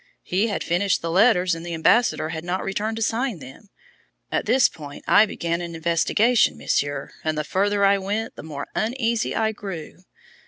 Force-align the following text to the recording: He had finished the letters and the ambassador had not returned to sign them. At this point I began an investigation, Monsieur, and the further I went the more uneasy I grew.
He 0.23 0.47
had 0.47 0.63
finished 0.63 1.03
the 1.03 1.11
letters 1.11 1.53
and 1.53 1.63
the 1.63 1.75
ambassador 1.75 2.29
had 2.29 2.43
not 2.43 2.63
returned 2.63 2.97
to 2.97 3.03
sign 3.03 3.37
them. 3.37 3.69
At 4.31 4.47
this 4.47 4.67
point 4.67 5.03
I 5.07 5.27
began 5.27 5.61
an 5.61 5.75
investigation, 5.75 6.57
Monsieur, 6.57 7.11
and 7.23 7.37
the 7.37 7.43
further 7.43 7.85
I 7.85 7.99
went 7.99 8.35
the 8.35 8.41
more 8.41 8.65
uneasy 8.73 9.35
I 9.35 9.51
grew. 9.51 9.97